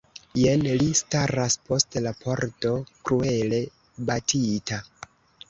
[0.43, 2.73] Jen li staras post la pordo,
[3.11, 3.61] kruele
[4.11, 4.83] batita!